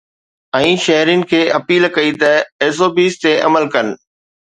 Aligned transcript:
۽ 0.59 0.69
شهرين 0.85 1.25
کي 1.33 1.41
اپيل 1.57 1.85
ڪئي 1.97 2.15
ته 2.23 2.31
ايس 2.65 2.79
او 2.85 2.89
پيز 2.95 3.19
تي 3.25 3.35
عمل 3.51 3.69
ڪن 3.77 3.93